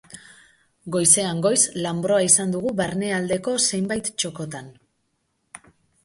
Goizean 0.93 1.41
goiz 1.45 1.59
lanbroa 1.85 2.23
izan 2.27 2.55
dugu 2.55 2.71
barnealdeko 2.79 3.53
zenbait 3.65 4.09
txokotan. 4.23 4.71